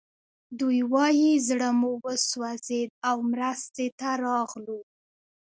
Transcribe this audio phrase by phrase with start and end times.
[0.59, 4.79] دوی وايي زړه مو وسوځېد او مرستې ته راغلو